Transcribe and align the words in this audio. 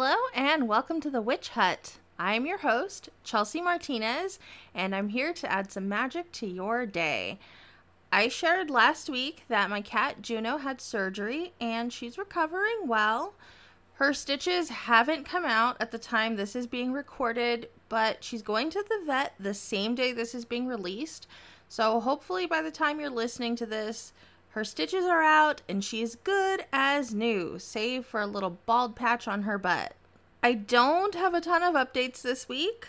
Hello, 0.00 0.14
and 0.32 0.68
welcome 0.68 1.00
to 1.00 1.10
the 1.10 1.20
Witch 1.20 1.48
Hut. 1.48 1.96
I'm 2.20 2.46
your 2.46 2.58
host, 2.58 3.08
Chelsea 3.24 3.60
Martinez, 3.60 4.38
and 4.72 4.94
I'm 4.94 5.08
here 5.08 5.32
to 5.32 5.50
add 5.50 5.72
some 5.72 5.88
magic 5.88 6.30
to 6.34 6.46
your 6.46 6.86
day. 6.86 7.40
I 8.12 8.28
shared 8.28 8.70
last 8.70 9.10
week 9.10 9.42
that 9.48 9.68
my 9.68 9.80
cat 9.80 10.22
Juno 10.22 10.58
had 10.58 10.80
surgery 10.80 11.52
and 11.60 11.92
she's 11.92 12.16
recovering 12.16 12.86
well. 12.86 13.34
Her 13.94 14.14
stitches 14.14 14.68
haven't 14.68 15.26
come 15.26 15.44
out 15.44 15.76
at 15.80 15.90
the 15.90 15.98
time 15.98 16.36
this 16.36 16.54
is 16.54 16.68
being 16.68 16.92
recorded, 16.92 17.68
but 17.88 18.22
she's 18.22 18.40
going 18.40 18.70
to 18.70 18.84
the 18.88 19.04
vet 19.04 19.34
the 19.40 19.52
same 19.52 19.96
day 19.96 20.12
this 20.12 20.32
is 20.32 20.44
being 20.44 20.68
released. 20.68 21.26
So 21.68 21.98
hopefully, 21.98 22.46
by 22.46 22.62
the 22.62 22.70
time 22.70 23.00
you're 23.00 23.10
listening 23.10 23.56
to 23.56 23.66
this, 23.66 24.12
her 24.58 24.64
stitches 24.64 25.04
are 25.04 25.22
out 25.22 25.62
and 25.68 25.84
she's 25.84 26.16
good 26.16 26.64
as 26.72 27.14
new, 27.14 27.60
save 27.60 28.04
for 28.04 28.20
a 28.20 28.26
little 28.26 28.58
bald 28.66 28.96
patch 28.96 29.28
on 29.28 29.42
her 29.42 29.56
butt. 29.56 29.94
I 30.42 30.54
don't 30.54 31.14
have 31.14 31.32
a 31.32 31.40
ton 31.40 31.62
of 31.62 31.76
updates 31.76 32.22
this 32.22 32.48
week. 32.48 32.88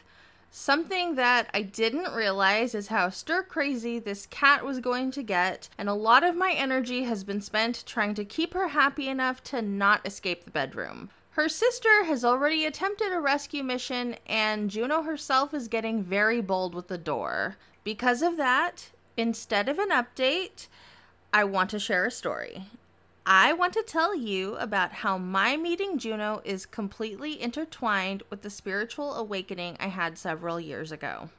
Something 0.50 1.14
that 1.14 1.48
I 1.54 1.62
didn't 1.62 2.12
realize 2.12 2.74
is 2.74 2.88
how 2.88 3.12
stir 3.12 3.44
crazy 3.44 4.00
this 4.00 4.26
cat 4.26 4.66
was 4.66 4.80
going 4.80 5.12
to 5.12 5.22
get, 5.22 5.70
and 5.78 5.88
a 5.88 5.94
lot 5.94 6.24
of 6.24 6.36
my 6.36 6.54
energy 6.54 7.04
has 7.04 7.24
been 7.24 7.40
spent 7.40 7.84
trying 7.86 8.16
to 8.16 8.26
keep 8.26 8.56
her 8.56 8.70
happy 8.70 9.08
enough 9.08 9.44
to 9.44 9.62
not 9.62 10.08
escape 10.08 10.46
the 10.46 10.50
bedroom. 10.52 11.12
Her 11.34 11.48
sister 11.48 12.06
has 12.06 12.26
already 12.26 12.66
attempted 12.66 13.14
a 13.14 13.20
rescue 13.20 13.62
mission, 13.64 14.16
and 14.26 14.72
Juno 14.72 15.04
herself 15.04 15.54
is 15.54 15.68
getting 15.68 16.02
very 16.02 16.42
bold 16.42 16.74
with 16.74 16.88
the 16.88 16.98
door. 16.98 17.58
Because 17.84 18.24
of 18.24 18.38
that, 18.38 18.90
instead 19.16 19.70
of 19.70 19.78
an 19.78 19.92
update, 19.92 20.68
I 21.32 21.44
want 21.44 21.70
to 21.72 21.80
share 21.80 22.06
a 22.06 22.12
story. 22.12 22.64
I 23.24 23.54
want 23.54 23.74
to 23.74 23.84
tell 23.84 24.16
you 24.16 24.56
about 24.56 24.92
how 24.92 25.20
my 25.20 25.58
meeting 25.58 26.00
Juno 26.00 26.42
is 26.44 26.66
completely 26.66 27.40
intertwined 27.40 28.24
with 28.32 28.42
the 28.42 28.50
spiritual 28.50 29.14
awakening 29.14 29.78
I 29.80 29.90
had 29.90 30.18
several 30.18 30.60
years 30.60 30.92
ago. 30.92 31.30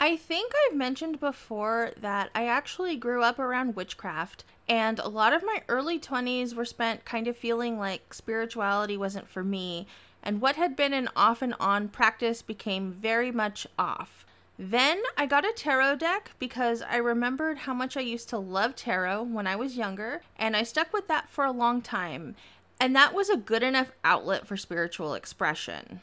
I 0.00 0.16
think 0.16 0.52
I've 0.66 0.76
mentioned 0.76 1.20
before 1.20 1.92
that 2.00 2.30
I 2.34 2.48
actually 2.48 2.96
grew 2.96 3.22
up 3.22 3.38
around 3.38 3.76
witchcraft, 3.76 4.42
and 4.68 4.98
a 4.98 5.06
lot 5.06 5.32
of 5.32 5.44
my 5.44 5.62
early 5.68 6.00
20s 6.00 6.52
were 6.52 6.64
spent 6.64 7.04
kind 7.04 7.28
of 7.28 7.36
feeling 7.36 7.78
like 7.78 8.12
spirituality 8.12 8.96
wasn't 8.96 9.28
for 9.28 9.44
me, 9.44 9.86
and 10.24 10.40
what 10.40 10.56
had 10.56 10.74
been 10.74 10.92
an 10.92 11.08
off 11.14 11.40
and 11.40 11.54
on 11.60 11.86
practice 11.86 12.42
became 12.42 12.90
very 12.90 13.30
much 13.30 13.68
off. 13.78 14.23
Then 14.58 15.02
I 15.16 15.26
got 15.26 15.44
a 15.44 15.52
tarot 15.52 15.96
deck 15.96 16.30
because 16.38 16.80
I 16.80 16.96
remembered 16.96 17.58
how 17.58 17.74
much 17.74 17.96
I 17.96 18.00
used 18.00 18.28
to 18.28 18.38
love 18.38 18.76
tarot 18.76 19.24
when 19.24 19.46
I 19.46 19.56
was 19.56 19.76
younger, 19.76 20.22
and 20.36 20.56
I 20.56 20.62
stuck 20.62 20.92
with 20.92 21.08
that 21.08 21.28
for 21.28 21.44
a 21.44 21.50
long 21.50 21.82
time. 21.82 22.36
And 22.78 22.94
that 22.94 23.14
was 23.14 23.28
a 23.28 23.36
good 23.36 23.62
enough 23.62 23.92
outlet 24.04 24.46
for 24.46 24.56
spiritual 24.56 25.14
expression. 25.14 26.00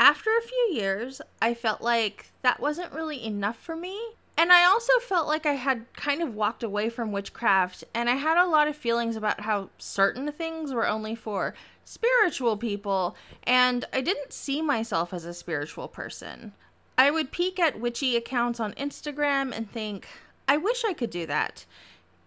After 0.00 0.30
a 0.36 0.42
few 0.42 0.70
years, 0.72 1.22
I 1.40 1.54
felt 1.54 1.80
like 1.80 2.26
that 2.42 2.58
wasn't 2.58 2.92
really 2.92 3.24
enough 3.24 3.56
for 3.56 3.76
me. 3.76 4.00
And 4.36 4.52
I 4.52 4.64
also 4.64 4.98
felt 4.98 5.28
like 5.28 5.46
I 5.46 5.52
had 5.52 5.86
kind 5.94 6.20
of 6.20 6.34
walked 6.34 6.64
away 6.64 6.90
from 6.90 7.12
witchcraft, 7.12 7.84
and 7.94 8.10
I 8.10 8.16
had 8.16 8.36
a 8.36 8.48
lot 8.48 8.66
of 8.66 8.74
feelings 8.74 9.14
about 9.14 9.42
how 9.42 9.70
certain 9.78 10.32
things 10.32 10.74
were 10.74 10.88
only 10.88 11.14
for 11.14 11.54
spiritual 11.84 12.56
people, 12.56 13.14
and 13.44 13.84
I 13.92 14.00
didn't 14.00 14.32
see 14.32 14.60
myself 14.60 15.14
as 15.14 15.24
a 15.24 15.32
spiritual 15.34 15.86
person. 15.86 16.52
I 16.96 17.10
would 17.10 17.32
peek 17.32 17.58
at 17.58 17.80
witchy 17.80 18.16
accounts 18.16 18.60
on 18.60 18.72
Instagram 18.74 19.56
and 19.56 19.70
think, 19.70 20.06
I 20.46 20.56
wish 20.56 20.84
I 20.84 20.92
could 20.92 21.10
do 21.10 21.26
that. 21.26 21.64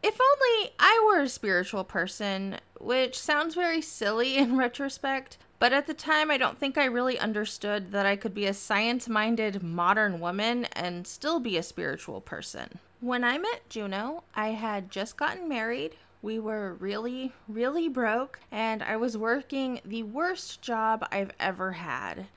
If 0.04 0.20
only 0.20 0.72
I 0.80 1.04
were 1.08 1.22
a 1.22 1.30
spiritual 1.30 1.84
person, 1.84 2.58
which 2.80 3.18
sounds 3.18 3.56
very 3.56 3.82
silly 3.82 4.38
in 4.38 4.58
retrospect, 4.66 5.38
but 5.60 5.73
at 5.73 5.88
the 5.88 5.94
time 5.94 6.30
I 6.30 6.38
don't 6.38 6.60
think 6.60 6.78
I 6.78 6.86
really 6.86 7.18
understood 7.18 7.92
that 7.92 8.06
I 8.06 8.16
could 8.16 8.33
be 8.33 8.45
a 8.45 8.54
science 8.54 9.08
minded 9.10 9.64
modern 9.64 10.20
woman 10.20 10.66
and 10.73 11.08
still 11.08 11.39
be 11.39 11.58
a 11.58 11.64
spiritual 11.64 12.22
person. 12.22 12.80
When 12.99 13.23
I 13.23 13.38
met 13.38 13.70
Juno, 13.70 14.23
I 14.36 14.49
had 14.49 14.92
just 14.92 15.17
gotten 15.17 15.48
married. 15.48 15.95
We 16.22 16.39
were 16.39 16.73
really, 16.73 17.32
really 17.48 17.88
broke, 17.88 18.39
and 18.52 18.84
I 18.84 18.98
was 18.98 19.17
working 19.17 19.82
the 19.86 20.04
worst 20.04 20.61
job 20.61 21.08
I've 21.11 21.32
ever 21.39 21.73
had. 21.73 22.28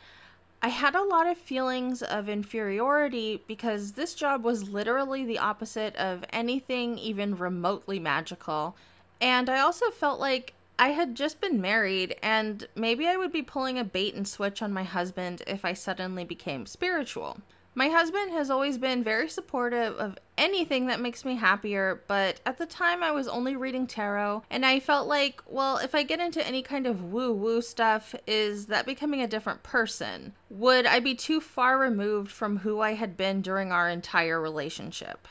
I 0.62 0.68
had 0.68 0.94
a 0.94 1.02
lot 1.02 1.26
of 1.26 1.38
feelings 1.38 2.02
of 2.02 2.28
inferiority 2.28 3.42
because 3.46 3.92
this 3.92 4.14
job 4.14 4.44
was 4.44 4.68
literally 4.68 5.24
the 5.24 5.38
opposite 5.38 5.96
of 5.96 6.22
anything 6.30 6.98
even 6.98 7.34
remotely 7.34 7.98
magical. 7.98 8.76
And 9.22 9.48
I 9.48 9.60
also 9.60 9.90
felt 9.90 10.20
like 10.20 10.52
I 10.78 10.88
had 10.88 11.14
just 11.14 11.40
been 11.40 11.60
married, 11.60 12.16
and 12.22 12.66
maybe 12.74 13.06
I 13.06 13.16
would 13.16 13.32
be 13.32 13.42
pulling 13.42 13.78
a 13.78 13.84
bait 13.84 14.14
and 14.14 14.28
switch 14.28 14.60
on 14.60 14.72
my 14.72 14.82
husband 14.82 15.42
if 15.46 15.64
I 15.64 15.72
suddenly 15.72 16.24
became 16.24 16.66
spiritual. 16.66 17.38
My 17.74 17.88
husband 17.88 18.32
has 18.32 18.50
always 18.50 18.78
been 18.78 19.04
very 19.04 19.28
supportive 19.28 19.96
of 19.96 20.18
anything 20.36 20.86
that 20.86 21.00
makes 21.00 21.24
me 21.24 21.36
happier, 21.36 22.02
but 22.08 22.40
at 22.44 22.58
the 22.58 22.66
time 22.66 23.02
I 23.02 23.12
was 23.12 23.28
only 23.28 23.54
reading 23.54 23.86
tarot, 23.86 24.42
and 24.50 24.66
I 24.66 24.80
felt 24.80 25.06
like, 25.06 25.40
well, 25.46 25.76
if 25.76 25.94
I 25.94 26.02
get 26.02 26.18
into 26.18 26.44
any 26.44 26.62
kind 26.62 26.86
of 26.86 27.04
woo 27.04 27.32
woo 27.32 27.62
stuff, 27.62 28.14
is 28.26 28.66
that 28.66 28.86
becoming 28.86 29.22
a 29.22 29.28
different 29.28 29.62
person? 29.62 30.32
Would 30.50 30.84
I 30.84 30.98
be 30.98 31.14
too 31.14 31.40
far 31.40 31.78
removed 31.78 32.32
from 32.32 32.58
who 32.58 32.80
I 32.80 32.94
had 32.94 33.16
been 33.16 33.40
during 33.40 33.70
our 33.70 33.88
entire 33.88 34.40
relationship? 34.40 35.28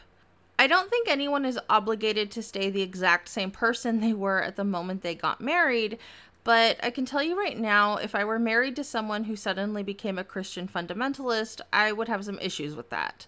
I 0.57 0.67
don't 0.67 0.89
think 0.89 1.07
anyone 1.07 1.45
is 1.45 1.59
obligated 1.69 2.31
to 2.31 2.43
stay 2.43 2.69
the 2.69 2.81
exact 2.81 3.29
same 3.29 3.49
person 3.49 4.01
they 4.01 4.11
were 4.13 4.41
at 4.41 4.57
the 4.57 4.65
moment 4.65 5.01
they 5.01 5.15
got 5.15 5.39
married, 5.39 5.97
but 6.43 6.77
I 6.81 6.89
can 6.89 7.05
tell 7.05 7.21
you 7.21 7.37
right 7.37 7.57
now, 7.57 7.97
if 7.97 8.15
I 8.15 8.23
were 8.23 8.39
married 8.39 8.75
to 8.77 8.83
someone 8.83 9.25
who 9.25 9.35
suddenly 9.35 9.83
became 9.83 10.17
a 10.17 10.23
Christian 10.23 10.67
fundamentalist, 10.67 11.61
I 11.71 11.91
would 11.91 12.07
have 12.07 12.25
some 12.25 12.39
issues 12.39 12.75
with 12.75 12.89
that. 12.89 13.25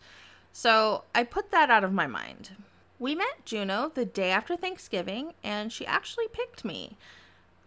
So 0.53 1.03
I 1.13 1.23
put 1.23 1.51
that 1.51 1.69
out 1.69 1.83
of 1.83 1.93
my 1.93 2.07
mind. 2.07 2.51
We 2.99 3.15
met 3.15 3.45
Juno 3.45 3.91
the 3.93 4.05
day 4.05 4.31
after 4.31 4.55
Thanksgiving, 4.55 5.33
and 5.43 5.71
she 5.71 5.85
actually 5.85 6.27
picked 6.31 6.63
me. 6.63 6.97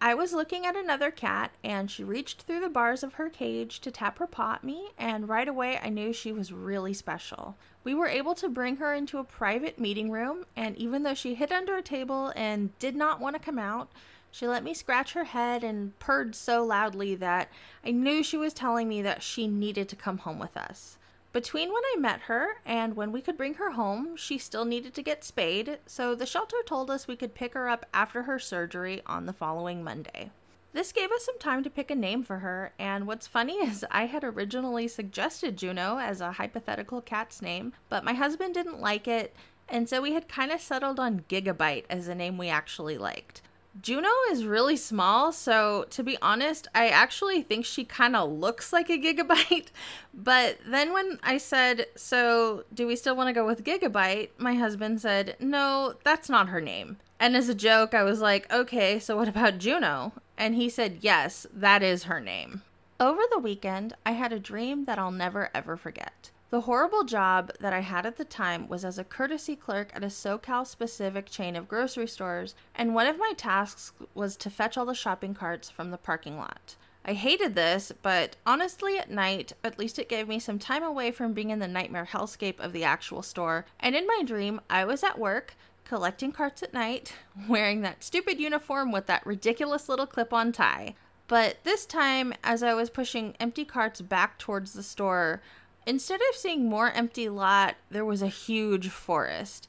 I 0.01 0.15
was 0.15 0.33
looking 0.33 0.67
at 0.67 0.77
another 0.77 1.11
cat, 1.11 1.53
and 1.65 1.91
she 1.91 2.05
reached 2.05 2.43
through 2.43 2.61
the 2.61 2.69
bars 2.69 3.03
of 3.03 3.15
her 3.15 3.31
cage 3.31 3.81
to 3.81 3.91
tap 3.91 4.19
her 4.19 4.27
paw 4.27 4.55
at 4.55 4.65
me, 4.65 4.91
and 4.99 5.29
right 5.29 5.49
away 5.49 5.79
I 5.83 5.89
knew 5.89 6.13
she 6.13 6.31
was 6.31 6.53
really 6.53 6.93
special. 6.93 7.57
We 7.85 7.95
were 7.95 8.07
able 8.07 8.35
to 8.35 8.49
bring 8.49 8.77
her 8.77 8.93
into 8.93 9.19
a 9.19 9.25
private 9.25 9.79
meeting 9.79 10.11
room, 10.11 10.45
and 10.55 10.77
even 10.77 11.05
though 11.05 11.15
she 11.15 11.35
hid 11.35 11.53
under 11.53 11.77
a 11.77 11.83
table 11.83 12.33
and 12.37 12.79
did 12.79 12.95
not 12.95 13.19
want 13.19 13.35
to 13.35 13.43
come 13.43 13.59
out, 13.59 13.91
she 14.35 14.49
let 14.49 14.65
me 14.65 14.75
scratch 14.75 15.13
her 15.13 15.23
head 15.23 15.63
and 15.63 15.97
purred 16.01 16.35
so 16.35 16.65
loudly 16.65 17.15
that 17.15 17.49
I 17.87 17.93
knew 17.93 18.21
she 18.25 18.37
was 18.37 18.53
telling 18.53 18.89
me 18.89 19.01
that 19.01 19.23
she 19.23 19.47
needed 19.47 19.89
to 19.89 19.95
come 19.95 20.19
home 20.19 20.41
with 20.41 20.57
us. 20.57 20.99
Between 21.33 21.73
when 21.73 21.85
I 21.95 22.01
met 22.01 22.23
her 22.23 22.57
and 22.67 22.97
when 22.97 23.13
we 23.13 23.21
could 23.21 23.37
bring 23.37 23.55
her 23.55 23.71
home, 23.71 24.17
she 24.17 24.37
still 24.39 24.65
needed 24.65 24.93
to 24.95 25.05
get 25.05 25.23
spayed, 25.23 25.79
so 25.87 26.17
the 26.17 26.27
shelter 26.27 26.57
told 26.67 26.91
us 26.91 27.07
we 27.07 27.15
could 27.15 27.37
pick 27.37 27.55
her 27.55 27.69
up 27.69 27.87
after 27.95 28.25
her 28.25 28.41
surgery 28.41 29.03
on 29.07 29.27
the 29.27 29.33
following 29.33 29.85
Monday. 29.85 30.33
This 30.73 30.91
gave 30.91 31.13
us 31.13 31.25
some 31.25 31.39
time 31.39 31.63
to 31.63 31.71
pick 31.71 31.93
a 31.93 31.95
name 31.95 32.25
for 32.25 32.41
her, 32.41 32.73
and 32.77 33.07
what's 33.07 33.29
funny 33.29 33.53
is 33.65 33.87
I 33.89 34.07
had 34.07 34.25
originally 34.25 34.89
suggested 34.89 35.57
Juno 35.57 35.99
as 35.99 36.21
a 36.21 36.33
hypothetical 36.33 37.01
cat's 37.01 37.41
name, 37.41 37.73
but 37.89 38.03
my 38.03 38.15
husband 38.15 38.55
didn't 38.55 38.81
like 38.81 39.07
it, 39.07 39.33
and 39.69 39.89
so 39.89 40.03
we 40.03 40.13
had 40.13 40.27
kind 40.27 40.51
of 40.51 40.61
settled 40.61 40.99
on 40.99 41.25
Gigabyte 41.29 41.85
as 41.89 42.09
a 42.09 42.17
name 42.17 42.37
we 42.37 42.49
actually 42.49 42.99
liked. 42.99 43.41
Juno 43.81 44.09
is 44.31 44.45
really 44.45 44.77
small, 44.77 45.33
so 45.33 45.85
to 45.91 46.05
be 46.05 46.17
honest, 46.23 46.69
I 46.75 46.89
actually 46.89 47.43
think 47.43 47.65
she 47.65 47.85
kind 47.85 48.15
of 48.15 48.31
looks 48.31 48.73
like 48.73 48.89
a 48.89 48.99
gigabyte. 48.99 49.69
But 50.15 50.59
then 50.65 50.93
when 50.93 51.19
I 51.25 51.39
said, 51.39 51.87
So, 51.97 52.65
do 52.73 52.87
we 52.87 52.95
still 52.95 53.17
want 53.17 53.29
to 53.29 53.33
go 53.33 53.45
with 53.45 53.65
Gigabyte? 53.65 54.31
My 54.39 54.55
husband 54.55 55.01
said, 55.01 55.37
No, 55.41 55.95
that's 56.05 56.29
not 56.29 56.51
her 56.51 56.61
name. 56.61 56.99
And 57.19 57.37
as 57.37 57.49
a 57.49 57.55
joke, 57.55 57.95
I 57.95 58.05
was 58.05 58.21
like, 58.21 58.51
Okay, 58.53 59.01
so 59.01 59.17
what 59.17 59.27
about 59.29 59.59
Juno? 59.59 60.13
And 60.39 60.55
he 60.55 60.69
said, 60.69 60.99
Yes, 61.01 61.49
that 61.53 61.83
is 61.83 62.05
her 62.05 62.21
name. 62.21 62.63
Over 63.01 63.23
the 63.33 63.41
weekend, 63.41 63.95
I 64.07 64.13
had 64.13 64.33
a 64.33 64.39
dream 64.39 64.85
that 64.85 65.01
I'll 65.01 65.11
never 65.11 65.51
ever 65.53 65.77
forget. 65.77 66.31
The 66.55 66.61
horrible 66.61 67.03
job 67.03 67.51
that 67.59 67.73
I 67.73 67.81
had 67.81 68.07
at 68.07 68.17
the 68.17 68.25
time 68.25 68.69
was 68.69 68.85
as 68.85 68.97
a 68.97 69.03
courtesy 69.03 69.57
clerk 69.57 69.91
at 69.93 70.05
a 70.05 70.07
SoCal 70.07 70.65
specific 70.65 71.27
chain 71.27 71.57
of 71.57 71.67
grocery 71.67 72.07
stores, 72.07 72.55
and 72.77 72.95
one 72.95 73.09
of 73.09 73.19
my 73.19 73.33
tasks 73.37 73.91
was 74.15 74.37
to 74.37 74.51
fetch 74.51 74.79
all 74.79 74.87
the 74.87 74.95
shopping 74.95 75.35
carts 75.35 75.69
from 75.69 75.91
the 75.91 75.99
parking 75.99 76.37
lot. 76.39 76.77
I 77.05 77.15
hated 77.15 77.57
this, 77.57 77.91
but 78.03 78.37
honestly, 78.47 79.01
at 79.01 79.11
night, 79.11 79.53
at 79.65 79.81
least 79.81 79.99
it 79.99 80.09
gave 80.09 80.29
me 80.29 80.39
some 80.39 80.61
time 80.61 80.85
away 80.85 81.11
from 81.11 81.33
being 81.33 81.51
in 81.51 81.59
the 81.59 81.67
nightmare 81.67 82.09
hellscape 82.09 82.61
of 82.61 82.73
the 82.73 82.85
actual 82.85 83.23
store. 83.23 83.67
And 83.81 83.97
in 83.97 84.07
my 84.07 84.23
dream, 84.25 84.61
I 84.71 84.85
was 84.85 85.03
at 85.03 85.19
work, 85.19 85.57
collecting 85.85 86.31
carts 86.31 86.63
at 86.63 86.73
night, 86.73 87.15
wearing 87.49 87.81
that 87.81 88.05
stupid 88.05 88.39
uniform 88.39 88.93
with 88.93 89.07
that 89.07 89.27
ridiculous 89.27 89.89
little 89.89 90.07
clip 90.07 90.33
on 90.33 90.53
tie. 90.53 90.95
But 91.27 91.65
this 91.65 91.87
time, 91.87 92.35
as 92.45 92.63
I 92.63 92.75
was 92.75 92.91
pushing 92.91 93.35
empty 93.41 93.65
carts 93.65 94.01
back 94.01 94.39
towards 94.39 94.75
the 94.75 94.83
store, 94.83 95.41
Instead 95.87 96.21
of 96.31 96.37
seeing 96.37 96.69
more 96.69 96.91
empty 96.91 97.29
lot, 97.29 97.77
there 97.91 98.05
was 98.05 98.23
a 98.23 98.29
huge 98.29 98.89
forest, 98.89 99.69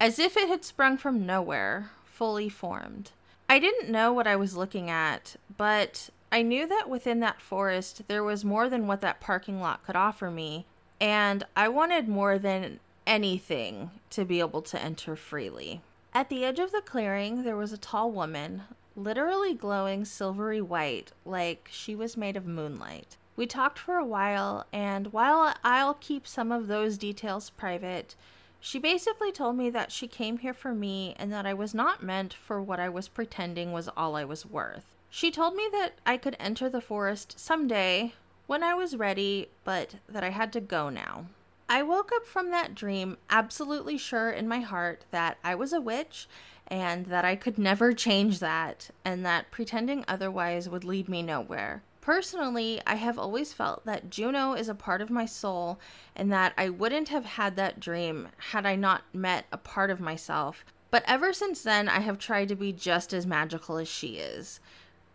as 0.00 0.18
if 0.18 0.36
it 0.36 0.48
had 0.48 0.64
sprung 0.64 0.96
from 0.96 1.26
nowhere, 1.26 1.90
fully 2.04 2.48
formed. 2.48 3.10
I 3.48 3.58
didn't 3.58 3.90
know 3.90 4.12
what 4.12 4.26
I 4.26 4.36
was 4.36 4.56
looking 4.56 4.88
at, 4.88 5.36
but 5.56 6.08
I 6.30 6.40
knew 6.40 6.66
that 6.66 6.88
within 6.88 7.20
that 7.20 7.42
forest 7.42 8.02
there 8.08 8.24
was 8.24 8.44
more 8.44 8.70
than 8.70 8.86
what 8.86 9.02
that 9.02 9.20
parking 9.20 9.60
lot 9.60 9.84
could 9.84 9.96
offer 9.96 10.30
me, 10.30 10.64
and 10.98 11.44
I 11.54 11.68
wanted 11.68 12.08
more 12.08 12.38
than 12.38 12.80
anything 13.06 13.90
to 14.10 14.24
be 14.24 14.40
able 14.40 14.62
to 14.62 14.80
enter 14.80 15.16
freely. 15.16 15.82
At 16.14 16.30
the 16.30 16.44
edge 16.44 16.58
of 16.58 16.72
the 16.72 16.80
clearing, 16.80 17.42
there 17.42 17.56
was 17.56 17.72
a 17.72 17.78
tall 17.78 18.10
woman, 18.10 18.62
literally 18.96 19.54
glowing 19.54 20.04
silvery 20.04 20.62
white, 20.62 21.12
like 21.26 21.68
she 21.70 21.94
was 21.94 22.16
made 22.16 22.36
of 22.36 22.46
moonlight. 22.46 23.16
We 23.34 23.46
talked 23.46 23.78
for 23.78 23.96
a 23.96 24.04
while, 24.04 24.66
and 24.72 25.12
while 25.12 25.54
I'll 25.64 25.94
keep 25.94 26.26
some 26.26 26.52
of 26.52 26.66
those 26.66 26.98
details 26.98 27.48
private, 27.48 28.14
she 28.60 28.78
basically 28.78 29.32
told 29.32 29.56
me 29.56 29.70
that 29.70 29.90
she 29.90 30.06
came 30.06 30.38
here 30.38 30.52
for 30.54 30.74
me 30.74 31.16
and 31.18 31.32
that 31.32 31.46
I 31.46 31.54
was 31.54 31.74
not 31.74 32.02
meant 32.02 32.34
for 32.34 32.60
what 32.60 32.78
I 32.78 32.88
was 32.88 33.08
pretending 33.08 33.72
was 33.72 33.88
all 33.96 34.16
I 34.16 34.24
was 34.24 34.44
worth. 34.44 34.84
She 35.08 35.30
told 35.30 35.56
me 35.56 35.66
that 35.72 35.94
I 36.06 36.16
could 36.16 36.36
enter 36.38 36.68
the 36.68 36.80
forest 36.80 37.40
someday 37.40 38.12
when 38.46 38.62
I 38.62 38.74
was 38.74 38.96
ready, 38.96 39.48
but 39.64 39.96
that 40.08 40.22
I 40.22 40.30
had 40.30 40.52
to 40.52 40.60
go 40.60 40.90
now. 40.90 41.26
I 41.68 41.82
woke 41.82 42.12
up 42.14 42.26
from 42.26 42.50
that 42.50 42.74
dream 42.74 43.16
absolutely 43.30 43.96
sure 43.96 44.30
in 44.30 44.46
my 44.46 44.60
heart 44.60 45.06
that 45.10 45.38
I 45.42 45.54
was 45.54 45.72
a 45.72 45.80
witch 45.80 46.28
and 46.66 47.06
that 47.06 47.24
I 47.24 47.34
could 47.34 47.56
never 47.56 47.94
change 47.94 48.40
that, 48.40 48.90
and 49.04 49.24
that 49.24 49.50
pretending 49.50 50.04
otherwise 50.06 50.68
would 50.68 50.84
lead 50.84 51.08
me 51.08 51.22
nowhere. 51.22 51.82
Personally, 52.02 52.80
I 52.84 52.96
have 52.96 53.16
always 53.16 53.52
felt 53.52 53.86
that 53.86 54.10
Juno 54.10 54.54
is 54.54 54.68
a 54.68 54.74
part 54.74 55.00
of 55.00 55.08
my 55.08 55.24
soul 55.24 55.78
and 56.16 56.32
that 56.32 56.52
I 56.58 56.68
wouldn't 56.68 57.10
have 57.10 57.24
had 57.24 57.54
that 57.54 57.78
dream 57.78 58.28
had 58.50 58.66
I 58.66 58.74
not 58.74 59.04
met 59.14 59.46
a 59.52 59.56
part 59.56 59.88
of 59.88 60.00
myself. 60.00 60.64
But 60.90 61.04
ever 61.06 61.32
since 61.32 61.62
then, 61.62 61.88
I 61.88 62.00
have 62.00 62.18
tried 62.18 62.48
to 62.48 62.56
be 62.56 62.72
just 62.72 63.14
as 63.14 63.24
magical 63.24 63.78
as 63.78 63.86
she 63.86 64.16
is. 64.16 64.58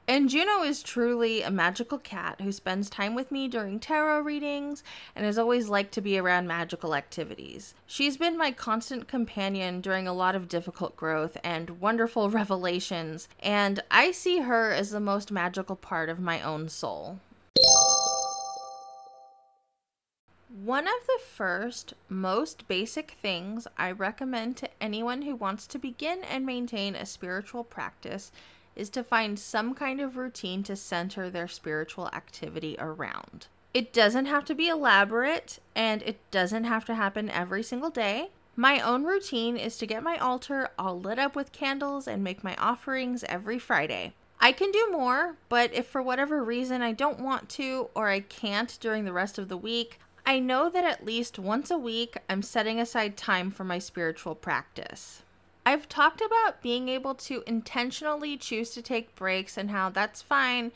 And 0.09 0.29
Juno 0.29 0.63
is 0.63 0.81
truly 0.81 1.41
a 1.41 1.51
magical 1.51 1.97
cat 1.97 2.39
who 2.39 2.53
spends 2.53 2.89
time 2.89 3.13
with 3.13 3.29
me 3.29 3.49
during 3.49 3.77
tarot 3.77 4.21
readings 4.21 4.81
and 5.13 5.25
has 5.25 5.37
always 5.37 5.67
liked 5.67 5.93
to 5.95 6.01
be 6.01 6.17
around 6.17 6.47
magical 6.47 6.95
activities. 6.95 7.73
She's 7.85 8.15
been 8.15 8.37
my 8.37 8.51
constant 8.51 9.09
companion 9.09 9.81
during 9.81 10.07
a 10.07 10.13
lot 10.13 10.33
of 10.33 10.47
difficult 10.47 10.95
growth 10.95 11.35
and 11.43 11.81
wonderful 11.81 12.29
revelations, 12.39 13.27
and 13.41 13.83
I 13.91 14.11
see 14.11 14.39
her 14.39 14.71
as 14.71 14.91
the 14.91 15.01
most 15.01 15.29
magical 15.29 15.75
part 15.75 16.07
of 16.07 16.21
my 16.21 16.41
own 16.41 16.69
soul. 16.69 17.19
One 20.63 20.87
of 20.87 21.05
the 21.05 21.19
first, 21.21 21.93
most 22.07 22.65
basic 22.69 23.11
things 23.21 23.67
I 23.77 23.91
recommend 23.91 24.55
to 24.57 24.69
anyone 24.79 25.23
who 25.23 25.35
wants 25.35 25.67
to 25.67 25.77
begin 25.77 26.23
and 26.23 26.45
maintain 26.45 26.95
a 26.95 27.05
spiritual 27.05 27.65
practice 27.65 28.31
is 28.77 28.89
to 28.91 29.03
find 29.03 29.37
some 29.37 29.73
kind 29.73 29.99
of 29.99 30.15
routine 30.15 30.63
to 30.63 30.75
center 30.75 31.29
their 31.29 31.47
spiritual 31.47 32.07
activity 32.13 32.77
around. 32.79 33.47
It 33.73 33.91
doesn't 33.91 34.27
have 34.27 34.45
to 34.45 34.55
be 34.55 34.69
elaborate 34.69 35.59
and 35.75 36.01
it 36.03 36.19
doesn't 36.31 36.63
have 36.63 36.85
to 36.85 36.95
happen 36.95 37.29
every 37.29 37.63
single 37.63 37.89
day. 37.89 38.29
My 38.55 38.79
own 38.79 39.03
routine 39.03 39.57
is 39.57 39.77
to 39.77 39.85
get 39.85 40.01
my 40.01 40.17
altar 40.17 40.69
all 40.79 40.99
lit 40.99 41.19
up 41.19 41.35
with 41.35 41.51
candles 41.51 42.07
and 42.07 42.23
make 42.23 42.43
my 42.43 42.55
offerings 42.55 43.23
every 43.25 43.59
Friday. 43.59 44.13
I 44.39 44.51
can 44.51 44.71
do 44.71 44.89
more, 44.91 45.35
but 45.49 45.73
if 45.73 45.87
for 45.87 46.01
whatever 46.01 46.43
reason 46.43 46.81
I 46.81 46.91
don't 46.91 47.19
want 47.19 47.49
to 47.49 47.89
or 47.93 48.09
I 48.09 48.21
can't 48.21 48.77
during 48.79 49.05
the 49.05 49.13
rest 49.13 49.37
of 49.37 49.49
the 49.49 49.57
week, 49.57 49.99
I 50.25 50.39
know 50.39 50.69
that 50.69 50.83
at 50.83 51.05
least 51.05 51.39
once 51.39 51.71
a 51.71 51.77
week 51.77 52.17
I'm 52.29 52.41
setting 52.41 52.79
aside 52.79 53.15
time 53.15 53.49
for 53.49 53.63
my 53.63 53.79
spiritual 53.79 54.35
practice. 54.35 55.23
I've 55.67 55.89
talked 55.89 56.21
about 56.21 56.61
being 56.61 56.87
able 56.87 57.13
to 57.15 57.43
intentionally 57.45 58.37
choose 58.37 58.69
to 58.69 58.81
take 58.81 59.17
breaks 59.17 59.57
and 59.57 59.69
how 59.69 59.89
that's 59.89 60.21
fine, 60.21 60.71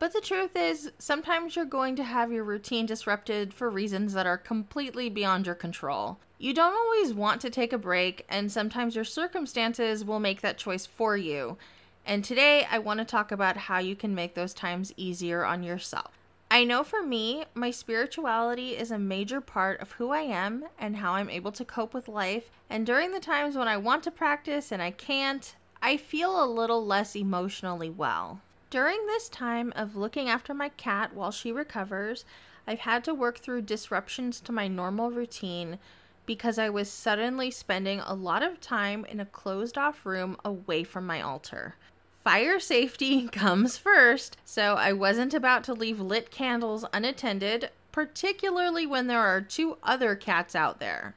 but 0.00 0.12
the 0.12 0.20
truth 0.20 0.56
is, 0.56 0.90
sometimes 0.98 1.54
you're 1.54 1.64
going 1.64 1.94
to 1.94 2.02
have 2.02 2.32
your 2.32 2.42
routine 2.42 2.84
disrupted 2.84 3.54
for 3.54 3.70
reasons 3.70 4.14
that 4.14 4.26
are 4.26 4.36
completely 4.36 5.08
beyond 5.08 5.46
your 5.46 5.54
control. 5.54 6.18
You 6.40 6.54
don't 6.54 6.74
always 6.74 7.14
want 7.14 7.40
to 7.42 7.50
take 7.50 7.72
a 7.72 7.78
break, 7.78 8.26
and 8.28 8.50
sometimes 8.50 8.96
your 8.96 9.04
circumstances 9.04 10.04
will 10.04 10.18
make 10.18 10.40
that 10.40 10.58
choice 10.58 10.86
for 10.86 11.16
you. 11.16 11.56
And 12.04 12.24
today, 12.24 12.66
I 12.68 12.80
want 12.80 12.98
to 12.98 13.04
talk 13.04 13.30
about 13.30 13.56
how 13.56 13.78
you 13.78 13.94
can 13.94 14.12
make 14.12 14.34
those 14.34 14.54
times 14.54 14.92
easier 14.96 15.44
on 15.44 15.62
yourself. 15.62 16.10
I 16.52 16.64
know 16.64 16.84
for 16.84 17.02
me, 17.02 17.46
my 17.54 17.70
spirituality 17.70 18.76
is 18.76 18.90
a 18.90 18.98
major 18.98 19.40
part 19.40 19.80
of 19.80 19.92
who 19.92 20.10
I 20.10 20.20
am 20.20 20.66
and 20.78 20.96
how 20.96 21.14
I'm 21.14 21.30
able 21.30 21.50
to 21.52 21.64
cope 21.64 21.94
with 21.94 22.08
life. 22.08 22.50
And 22.68 22.84
during 22.84 23.12
the 23.12 23.20
times 23.20 23.56
when 23.56 23.68
I 23.68 23.78
want 23.78 24.04
to 24.04 24.10
practice 24.10 24.70
and 24.70 24.82
I 24.82 24.90
can't, 24.90 25.56
I 25.80 25.96
feel 25.96 26.44
a 26.44 26.44
little 26.44 26.84
less 26.84 27.16
emotionally 27.16 27.88
well. 27.88 28.42
During 28.68 29.06
this 29.06 29.30
time 29.30 29.72
of 29.74 29.96
looking 29.96 30.28
after 30.28 30.52
my 30.52 30.68
cat 30.68 31.14
while 31.14 31.30
she 31.30 31.50
recovers, 31.50 32.26
I've 32.66 32.80
had 32.80 33.02
to 33.04 33.14
work 33.14 33.38
through 33.38 33.62
disruptions 33.62 34.38
to 34.42 34.52
my 34.52 34.68
normal 34.68 35.10
routine 35.10 35.78
because 36.26 36.58
I 36.58 36.68
was 36.68 36.90
suddenly 36.90 37.50
spending 37.50 38.00
a 38.00 38.12
lot 38.12 38.42
of 38.42 38.60
time 38.60 39.06
in 39.06 39.20
a 39.20 39.24
closed 39.24 39.78
off 39.78 40.04
room 40.04 40.36
away 40.44 40.84
from 40.84 41.06
my 41.06 41.22
altar 41.22 41.76
fire 42.22 42.60
safety 42.60 43.26
comes 43.32 43.76
first, 43.76 44.36
so 44.44 44.74
I 44.74 44.92
wasn't 44.92 45.34
about 45.34 45.64
to 45.64 45.74
leave 45.74 46.00
lit 46.00 46.30
candles 46.30 46.84
unattended, 46.92 47.70
particularly 47.90 48.86
when 48.86 49.06
there 49.06 49.20
are 49.20 49.40
two 49.40 49.78
other 49.82 50.14
cats 50.14 50.54
out 50.54 50.78
there. 50.78 51.14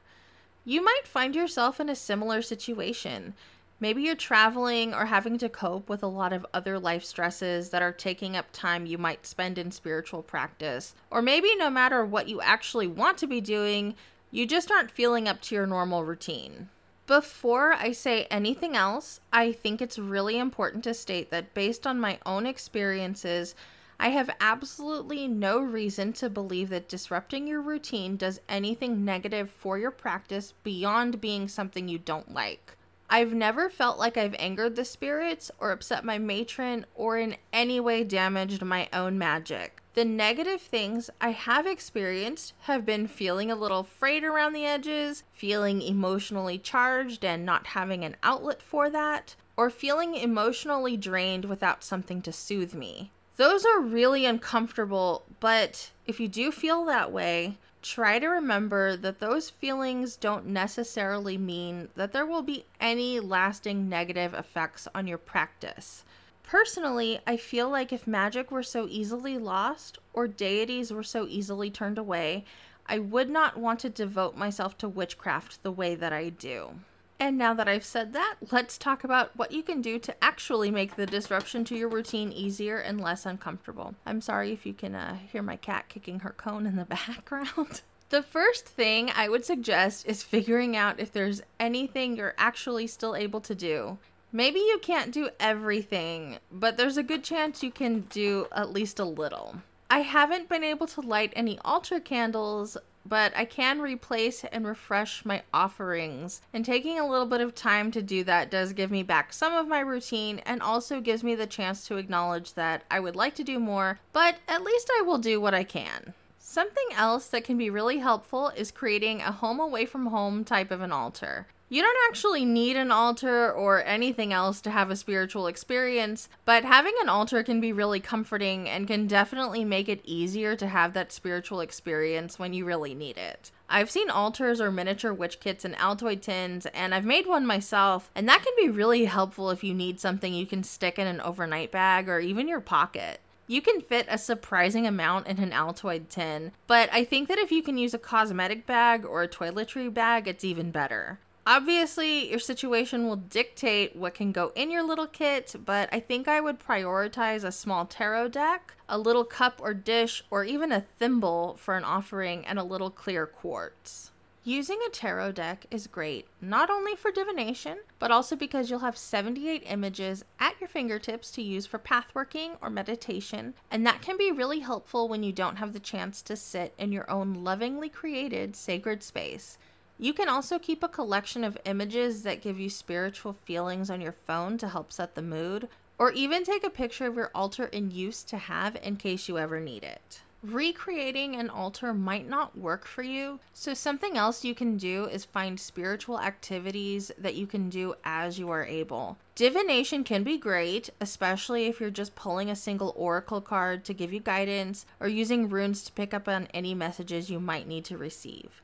You 0.64 0.84
might 0.84 1.06
find 1.06 1.34
yourself 1.34 1.78
in 1.78 1.88
a 1.88 1.94
similar 1.94 2.42
situation. 2.42 3.34
Maybe 3.78 4.02
you're 4.02 4.16
traveling 4.16 4.94
or 4.94 5.04
having 5.04 5.38
to 5.38 5.48
cope 5.48 5.88
with 5.88 6.02
a 6.02 6.08
lot 6.08 6.32
of 6.32 6.46
other 6.52 6.78
life 6.78 7.04
stresses 7.04 7.70
that 7.70 7.82
are 7.82 7.92
taking 7.92 8.36
up 8.36 8.46
time 8.52 8.86
you 8.86 8.98
might 8.98 9.26
spend 9.26 9.58
in 9.58 9.70
spiritual 9.70 10.22
practice. 10.22 10.94
Or 11.10 11.22
maybe 11.22 11.54
no 11.56 11.70
matter 11.70 12.04
what 12.04 12.28
you 12.28 12.40
actually 12.40 12.86
want 12.86 13.18
to 13.18 13.26
be 13.26 13.40
doing, 13.40 13.94
you 14.30 14.46
just 14.46 14.70
aren't 14.70 14.90
feeling 14.90 15.28
up 15.28 15.40
to 15.42 15.54
your 15.54 15.66
normal 15.66 16.04
routine. 16.04 16.68
Before 17.06 17.72
I 17.72 17.92
say 17.92 18.24
anything 18.32 18.74
else, 18.74 19.20
I 19.32 19.52
think 19.52 19.80
it's 19.80 19.96
really 19.96 20.40
important 20.40 20.82
to 20.84 20.94
state 20.94 21.30
that 21.30 21.54
based 21.54 21.86
on 21.86 22.00
my 22.00 22.18
own 22.26 22.46
experiences, 22.46 23.54
I 24.00 24.08
have 24.08 24.28
absolutely 24.40 25.28
no 25.28 25.60
reason 25.60 26.12
to 26.14 26.28
believe 26.28 26.68
that 26.70 26.88
disrupting 26.88 27.46
your 27.46 27.62
routine 27.62 28.16
does 28.16 28.40
anything 28.48 29.04
negative 29.04 29.50
for 29.50 29.78
your 29.78 29.92
practice 29.92 30.52
beyond 30.64 31.20
being 31.20 31.46
something 31.46 31.88
you 31.88 31.98
don't 31.98 32.34
like. 32.34 32.76
I've 33.08 33.32
never 33.32 33.70
felt 33.70 34.00
like 34.00 34.16
I've 34.16 34.34
angered 34.34 34.74
the 34.74 34.84
spirits 34.84 35.52
or 35.60 35.70
upset 35.70 36.04
my 36.04 36.18
matron 36.18 36.86
or 36.96 37.18
in 37.18 37.36
any 37.52 37.78
way 37.78 38.02
damaged 38.02 38.62
my 38.64 38.88
own 38.92 39.16
magic. 39.16 39.80
The 39.96 40.04
negative 40.04 40.60
things 40.60 41.08
I 41.22 41.30
have 41.30 41.66
experienced 41.66 42.52
have 42.64 42.84
been 42.84 43.08
feeling 43.08 43.50
a 43.50 43.56
little 43.56 43.82
frayed 43.82 44.24
around 44.24 44.52
the 44.52 44.66
edges, 44.66 45.24
feeling 45.32 45.80
emotionally 45.80 46.58
charged 46.58 47.24
and 47.24 47.46
not 47.46 47.68
having 47.68 48.04
an 48.04 48.16
outlet 48.22 48.60
for 48.60 48.90
that, 48.90 49.36
or 49.56 49.70
feeling 49.70 50.14
emotionally 50.14 50.98
drained 50.98 51.46
without 51.46 51.82
something 51.82 52.20
to 52.20 52.30
soothe 52.30 52.74
me. 52.74 53.10
Those 53.38 53.64
are 53.64 53.80
really 53.80 54.26
uncomfortable, 54.26 55.24
but 55.40 55.92
if 56.06 56.20
you 56.20 56.28
do 56.28 56.52
feel 56.52 56.84
that 56.84 57.10
way, 57.10 57.56
try 57.80 58.18
to 58.18 58.26
remember 58.26 58.98
that 58.98 59.18
those 59.18 59.48
feelings 59.48 60.16
don't 60.16 60.44
necessarily 60.44 61.38
mean 61.38 61.88
that 61.94 62.12
there 62.12 62.26
will 62.26 62.42
be 62.42 62.66
any 62.82 63.18
lasting 63.18 63.88
negative 63.88 64.34
effects 64.34 64.86
on 64.94 65.06
your 65.06 65.16
practice. 65.16 66.04
Personally, 66.46 67.18
I 67.26 67.36
feel 67.36 67.68
like 67.68 67.92
if 67.92 68.06
magic 68.06 68.52
were 68.52 68.62
so 68.62 68.86
easily 68.88 69.36
lost 69.36 69.98
or 70.12 70.28
deities 70.28 70.92
were 70.92 71.02
so 71.02 71.26
easily 71.28 71.70
turned 71.70 71.98
away, 71.98 72.44
I 72.86 73.00
would 73.00 73.28
not 73.28 73.56
want 73.56 73.80
to 73.80 73.90
devote 73.90 74.36
myself 74.36 74.78
to 74.78 74.88
witchcraft 74.88 75.64
the 75.64 75.72
way 75.72 75.96
that 75.96 76.12
I 76.12 76.28
do. 76.28 76.70
And 77.18 77.36
now 77.36 77.52
that 77.54 77.66
I've 77.66 77.84
said 77.84 78.12
that, 78.12 78.36
let's 78.52 78.78
talk 78.78 79.02
about 79.02 79.36
what 79.36 79.50
you 79.50 79.64
can 79.64 79.82
do 79.82 79.98
to 79.98 80.24
actually 80.24 80.70
make 80.70 80.94
the 80.94 81.06
disruption 81.06 81.64
to 81.64 81.76
your 81.76 81.88
routine 81.88 82.30
easier 82.30 82.76
and 82.76 83.00
less 83.00 83.26
uncomfortable. 83.26 83.96
I'm 84.04 84.20
sorry 84.20 84.52
if 84.52 84.64
you 84.64 84.74
can 84.74 84.94
uh, 84.94 85.16
hear 85.32 85.42
my 85.42 85.56
cat 85.56 85.88
kicking 85.88 86.20
her 86.20 86.34
cone 86.36 86.66
in 86.66 86.76
the 86.76 86.84
background. 87.08 87.80
the 88.10 88.22
first 88.22 88.66
thing 88.66 89.10
I 89.16 89.28
would 89.28 89.44
suggest 89.44 90.06
is 90.06 90.22
figuring 90.22 90.76
out 90.76 91.00
if 91.00 91.10
there's 91.10 91.42
anything 91.58 92.16
you're 92.16 92.34
actually 92.38 92.86
still 92.86 93.16
able 93.16 93.40
to 93.40 93.54
do. 93.56 93.98
Maybe 94.36 94.58
you 94.58 94.78
can't 94.82 95.12
do 95.12 95.30
everything, 95.40 96.36
but 96.52 96.76
there's 96.76 96.98
a 96.98 97.02
good 97.02 97.24
chance 97.24 97.62
you 97.62 97.70
can 97.70 98.00
do 98.10 98.48
at 98.54 98.70
least 98.70 99.00
a 99.00 99.04
little. 99.06 99.56
I 99.88 100.00
haven't 100.00 100.50
been 100.50 100.62
able 100.62 100.86
to 100.88 101.00
light 101.00 101.32
any 101.34 101.58
altar 101.64 102.00
candles, 102.00 102.76
but 103.06 103.32
I 103.34 103.46
can 103.46 103.80
replace 103.80 104.44
and 104.44 104.66
refresh 104.66 105.24
my 105.24 105.42
offerings. 105.54 106.42
And 106.52 106.66
taking 106.66 107.00
a 107.00 107.08
little 107.08 107.24
bit 107.24 107.40
of 107.40 107.54
time 107.54 107.90
to 107.92 108.02
do 108.02 108.24
that 108.24 108.50
does 108.50 108.74
give 108.74 108.90
me 108.90 109.02
back 109.02 109.32
some 109.32 109.54
of 109.54 109.68
my 109.68 109.80
routine 109.80 110.40
and 110.40 110.60
also 110.60 111.00
gives 111.00 111.24
me 111.24 111.34
the 111.34 111.46
chance 111.46 111.86
to 111.86 111.96
acknowledge 111.96 112.52
that 112.52 112.84
I 112.90 113.00
would 113.00 113.16
like 113.16 113.36
to 113.36 113.42
do 113.42 113.58
more, 113.58 114.00
but 114.12 114.36
at 114.48 114.62
least 114.62 114.90
I 114.98 115.00
will 115.00 115.16
do 115.16 115.40
what 115.40 115.54
I 115.54 115.64
can. 115.64 116.12
Something 116.38 116.88
else 116.94 117.28
that 117.28 117.44
can 117.44 117.56
be 117.56 117.70
really 117.70 118.00
helpful 118.00 118.48
is 118.48 118.70
creating 118.70 119.22
a 119.22 119.32
home 119.32 119.60
away 119.60 119.86
from 119.86 120.04
home 120.04 120.44
type 120.44 120.70
of 120.70 120.82
an 120.82 120.92
altar. 120.92 121.46
You 121.68 121.82
don't 121.82 121.98
actually 122.08 122.44
need 122.44 122.76
an 122.76 122.92
altar 122.92 123.50
or 123.50 123.82
anything 123.82 124.32
else 124.32 124.60
to 124.60 124.70
have 124.70 124.88
a 124.88 124.94
spiritual 124.94 125.48
experience, 125.48 126.28
but 126.44 126.64
having 126.64 126.94
an 127.02 127.08
altar 127.08 127.42
can 127.42 127.60
be 127.60 127.72
really 127.72 127.98
comforting 127.98 128.68
and 128.68 128.86
can 128.86 129.08
definitely 129.08 129.64
make 129.64 129.88
it 129.88 130.00
easier 130.04 130.54
to 130.54 130.68
have 130.68 130.92
that 130.92 131.10
spiritual 131.10 131.60
experience 131.60 132.38
when 132.38 132.52
you 132.52 132.64
really 132.64 132.94
need 132.94 133.18
it. 133.18 133.50
I've 133.68 133.90
seen 133.90 134.10
altars 134.10 134.60
or 134.60 134.70
miniature 134.70 135.12
witch 135.12 135.40
kits 135.40 135.64
in 135.64 135.72
Altoid 135.72 136.20
tins, 136.20 136.66
and 136.66 136.94
I've 136.94 137.04
made 137.04 137.26
one 137.26 137.44
myself, 137.44 138.12
and 138.14 138.28
that 138.28 138.44
can 138.44 138.52
be 138.56 138.70
really 138.70 139.06
helpful 139.06 139.50
if 139.50 139.64
you 139.64 139.74
need 139.74 139.98
something 139.98 140.32
you 140.32 140.46
can 140.46 140.62
stick 140.62 141.00
in 141.00 141.08
an 141.08 141.20
overnight 141.20 141.72
bag 141.72 142.08
or 142.08 142.20
even 142.20 142.46
your 142.46 142.60
pocket. 142.60 143.18
You 143.48 143.60
can 143.60 143.80
fit 143.80 144.06
a 144.08 144.18
surprising 144.18 144.86
amount 144.86 145.26
in 145.26 145.38
an 145.40 145.50
Altoid 145.50 146.08
tin, 146.10 146.52
but 146.68 146.88
I 146.92 147.02
think 147.04 147.26
that 147.26 147.38
if 147.38 147.50
you 147.50 147.60
can 147.60 147.76
use 147.76 147.92
a 147.92 147.98
cosmetic 147.98 148.66
bag 148.66 149.04
or 149.04 149.24
a 149.24 149.28
toiletry 149.28 149.92
bag, 149.92 150.28
it's 150.28 150.44
even 150.44 150.70
better. 150.70 151.18
Obviously, 151.48 152.28
your 152.28 152.40
situation 152.40 153.06
will 153.06 153.14
dictate 153.14 153.94
what 153.94 154.14
can 154.14 154.32
go 154.32 154.50
in 154.56 154.68
your 154.68 154.82
little 154.82 155.06
kit, 155.06 155.54
but 155.64 155.88
I 155.92 156.00
think 156.00 156.26
I 156.26 156.40
would 156.40 156.58
prioritize 156.58 157.44
a 157.44 157.52
small 157.52 157.86
tarot 157.86 158.28
deck, 158.28 158.74
a 158.88 158.98
little 158.98 159.24
cup 159.24 159.60
or 159.62 159.72
dish, 159.72 160.24
or 160.28 160.42
even 160.42 160.72
a 160.72 160.80
thimble 160.80 161.54
for 161.54 161.76
an 161.76 161.84
offering, 161.84 162.44
and 162.44 162.58
a 162.58 162.64
little 162.64 162.90
clear 162.90 163.26
quartz. 163.26 164.10
Using 164.42 164.80
a 164.84 164.90
tarot 164.90 165.32
deck 165.32 165.66
is 165.70 165.86
great, 165.86 166.26
not 166.40 166.68
only 166.68 166.96
for 166.96 167.12
divination, 167.12 167.78
but 168.00 168.10
also 168.10 168.34
because 168.34 168.68
you'll 168.68 168.80
have 168.80 168.96
78 168.96 169.62
images 169.66 170.24
at 170.40 170.60
your 170.60 170.68
fingertips 170.68 171.30
to 171.32 171.42
use 171.42 171.64
for 171.64 171.78
pathworking 171.78 172.56
or 172.60 172.70
meditation, 172.70 173.54
and 173.70 173.86
that 173.86 174.02
can 174.02 174.16
be 174.16 174.32
really 174.32 174.60
helpful 174.60 175.08
when 175.08 175.22
you 175.22 175.32
don't 175.32 175.56
have 175.56 175.72
the 175.72 175.80
chance 175.80 176.22
to 176.22 176.34
sit 176.34 176.74
in 176.76 176.90
your 176.90 177.08
own 177.08 177.34
lovingly 177.34 177.88
created 177.88 178.56
sacred 178.56 179.04
space 179.04 179.58
you 179.98 180.12
can 180.12 180.28
also 180.28 180.58
keep 180.58 180.82
a 180.82 180.88
collection 180.88 181.42
of 181.44 181.58
images 181.64 182.22
that 182.22 182.42
give 182.42 182.60
you 182.60 182.68
spiritual 182.68 183.32
feelings 183.32 183.90
on 183.90 184.00
your 184.00 184.12
phone 184.12 184.58
to 184.58 184.68
help 184.68 184.92
set 184.92 185.14
the 185.14 185.22
mood, 185.22 185.68
or 185.98 186.12
even 186.12 186.44
take 186.44 186.64
a 186.64 186.70
picture 186.70 187.06
of 187.06 187.16
your 187.16 187.30
altar 187.34 187.64
in 187.66 187.90
use 187.90 188.22
to 188.24 188.36
have 188.36 188.76
in 188.82 188.96
case 188.96 189.28
you 189.28 189.38
ever 189.38 189.58
need 189.58 189.82
it. 189.82 190.20
Recreating 190.42 191.34
an 191.34 191.48
altar 191.48 191.94
might 191.94 192.28
not 192.28 192.56
work 192.56 192.84
for 192.84 193.02
you, 193.02 193.40
so 193.54 193.72
something 193.72 194.16
else 194.16 194.44
you 194.44 194.54
can 194.54 194.76
do 194.76 195.06
is 195.06 195.24
find 195.24 195.58
spiritual 195.58 196.20
activities 196.20 197.10
that 197.18 197.34
you 197.34 197.46
can 197.46 197.70
do 197.70 197.94
as 198.04 198.38
you 198.38 198.50
are 198.50 198.64
able. 198.64 199.16
Divination 199.34 200.04
can 200.04 200.22
be 200.22 200.38
great, 200.38 200.90
especially 201.00 201.66
if 201.66 201.80
you're 201.80 201.90
just 201.90 202.14
pulling 202.14 202.50
a 202.50 202.54
single 202.54 202.92
oracle 202.96 203.40
card 203.40 203.84
to 203.86 203.94
give 203.94 204.12
you 204.12 204.20
guidance 204.20 204.86
or 205.00 205.08
using 205.08 205.48
runes 205.48 205.82
to 205.82 205.92
pick 205.92 206.12
up 206.12 206.28
on 206.28 206.48
any 206.52 206.74
messages 206.74 207.30
you 207.30 207.40
might 207.40 207.66
need 207.66 207.86
to 207.86 207.96
receive. 207.96 208.62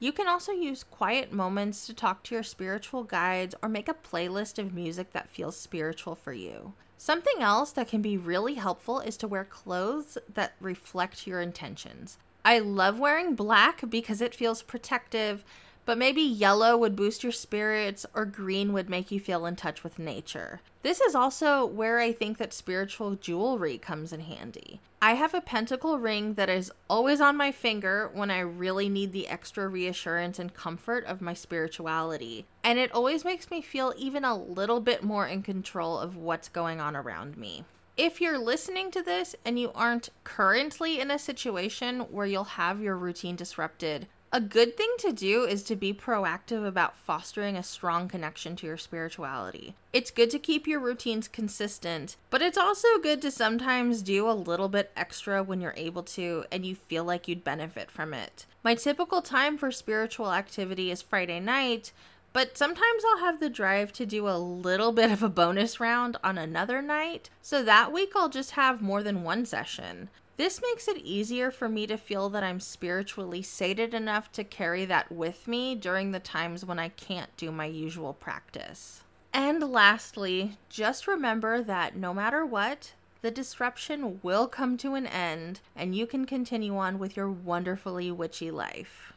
You 0.00 0.12
can 0.12 0.28
also 0.28 0.52
use 0.52 0.84
quiet 0.84 1.32
moments 1.32 1.84
to 1.86 1.94
talk 1.94 2.22
to 2.24 2.34
your 2.34 2.44
spiritual 2.44 3.02
guides 3.02 3.56
or 3.62 3.68
make 3.68 3.88
a 3.88 3.94
playlist 3.94 4.58
of 4.58 4.72
music 4.72 5.12
that 5.12 5.28
feels 5.28 5.56
spiritual 5.56 6.14
for 6.14 6.32
you. 6.32 6.74
Something 6.96 7.40
else 7.40 7.72
that 7.72 7.88
can 7.88 8.00
be 8.00 8.16
really 8.16 8.54
helpful 8.54 9.00
is 9.00 9.16
to 9.18 9.28
wear 9.28 9.44
clothes 9.44 10.16
that 10.32 10.52
reflect 10.60 11.26
your 11.26 11.40
intentions. 11.40 12.18
I 12.44 12.60
love 12.60 13.00
wearing 13.00 13.34
black 13.34 13.90
because 13.90 14.20
it 14.20 14.34
feels 14.34 14.62
protective 14.62 15.44
but 15.88 15.96
maybe 15.96 16.20
yellow 16.20 16.76
would 16.76 16.94
boost 16.94 17.22
your 17.22 17.32
spirits 17.32 18.04
or 18.12 18.26
green 18.26 18.74
would 18.74 18.90
make 18.90 19.10
you 19.10 19.18
feel 19.18 19.46
in 19.46 19.56
touch 19.56 19.82
with 19.82 19.98
nature. 19.98 20.60
This 20.82 21.00
is 21.00 21.14
also 21.14 21.64
where 21.64 21.98
I 21.98 22.12
think 22.12 22.36
that 22.36 22.52
spiritual 22.52 23.14
jewelry 23.14 23.78
comes 23.78 24.12
in 24.12 24.20
handy. 24.20 24.80
I 25.00 25.14
have 25.14 25.32
a 25.32 25.40
pentacle 25.40 25.98
ring 25.98 26.34
that 26.34 26.50
is 26.50 26.70
always 26.90 27.22
on 27.22 27.38
my 27.38 27.52
finger 27.52 28.10
when 28.12 28.30
I 28.30 28.40
really 28.40 28.90
need 28.90 29.12
the 29.12 29.28
extra 29.28 29.66
reassurance 29.66 30.38
and 30.38 30.52
comfort 30.52 31.06
of 31.06 31.22
my 31.22 31.32
spirituality, 31.32 32.44
and 32.62 32.78
it 32.78 32.92
always 32.92 33.24
makes 33.24 33.50
me 33.50 33.62
feel 33.62 33.94
even 33.96 34.26
a 34.26 34.36
little 34.36 34.80
bit 34.80 35.02
more 35.02 35.26
in 35.26 35.42
control 35.42 35.98
of 35.98 36.18
what's 36.18 36.50
going 36.50 36.82
on 36.82 36.96
around 36.96 37.38
me 37.38 37.64
if 37.98 38.20
you're 38.20 38.38
listening 38.38 38.92
to 38.92 39.02
this 39.02 39.34
and 39.44 39.58
you 39.58 39.72
aren't 39.74 40.10
currently 40.22 41.00
in 41.00 41.10
a 41.10 41.18
situation 41.18 41.98
where 42.12 42.26
you'll 42.26 42.44
have 42.44 42.80
your 42.80 42.96
routine 42.96 43.34
disrupted, 43.34 44.06
a 44.32 44.40
good 44.40 44.76
thing 44.76 44.90
to 44.98 45.12
do 45.12 45.44
is 45.44 45.62
to 45.64 45.76
be 45.76 45.94
proactive 45.94 46.66
about 46.66 46.96
fostering 46.96 47.56
a 47.56 47.62
strong 47.62 48.08
connection 48.08 48.56
to 48.56 48.66
your 48.66 48.76
spirituality. 48.76 49.74
It's 49.92 50.10
good 50.10 50.30
to 50.30 50.38
keep 50.38 50.66
your 50.66 50.80
routines 50.80 51.28
consistent, 51.28 52.16
but 52.28 52.42
it's 52.42 52.58
also 52.58 52.88
good 53.02 53.22
to 53.22 53.30
sometimes 53.30 54.02
do 54.02 54.28
a 54.28 54.32
little 54.32 54.68
bit 54.68 54.90
extra 54.96 55.42
when 55.42 55.60
you're 55.60 55.74
able 55.76 56.02
to 56.02 56.44
and 56.52 56.66
you 56.66 56.74
feel 56.74 57.04
like 57.04 57.26
you'd 57.26 57.44
benefit 57.44 57.90
from 57.90 58.12
it. 58.12 58.44
My 58.62 58.74
typical 58.74 59.22
time 59.22 59.56
for 59.56 59.72
spiritual 59.72 60.32
activity 60.32 60.90
is 60.90 61.00
Friday 61.00 61.40
night, 61.40 61.92
but 62.32 62.56
sometimes 62.56 63.02
I'll 63.04 63.20
have 63.20 63.40
the 63.40 63.50
drive 63.50 63.92
to 63.94 64.06
do 64.06 64.28
a 64.28 64.38
little 64.38 64.92
bit 64.92 65.10
of 65.10 65.22
a 65.22 65.28
bonus 65.28 65.80
round 65.80 66.16
on 66.22 66.38
another 66.38 66.82
night, 66.82 67.30
so 67.42 67.62
that 67.62 67.92
week 67.92 68.12
I'll 68.14 68.28
just 68.28 68.52
have 68.52 68.82
more 68.82 69.02
than 69.02 69.22
one 69.22 69.46
session. 69.46 70.08
This 70.36 70.62
makes 70.62 70.86
it 70.86 70.98
easier 70.98 71.50
for 71.50 71.68
me 71.68 71.86
to 71.88 71.96
feel 71.96 72.28
that 72.30 72.44
I'm 72.44 72.60
spiritually 72.60 73.42
sated 73.42 73.92
enough 73.92 74.30
to 74.32 74.44
carry 74.44 74.84
that 74.84 75.10
with 75.10 75.48
me 75.48 75.74
during 75.74 76.12
the 76.12 76.20
times 76.20 76.64
when 76.64 76.78
I 76.78 76.90
can't 76.90 77.36
do 77.36 77.50
my 77.50 77.66
usual 77.66 78.12
practice. 78.12 79.02
And 79.32 79.60
lastly, 79.62 80.56
just 80.68 81.08
remember 81.08 81.62
that 81.62 81.96
no 81.96 82.14
matter 82.14 82.46
what, 82.46 82.92
the 83.20 83.32
disruption 83.32 84.20
will 84.22 84.46
come 84.46 84.76
to 84.78 84.94
an 84.94 85.08
end 85.08 85.60
and 85.74 85.94
you 85.94 86.06
can 86.06 86.24
continue 86.24 86.76
on 86.76 87.00
with 87.00 87.16
your 87.16 87.28
wonderfully 87.28 88.12
witchy 88.12 88.52
life. 88.52 89.12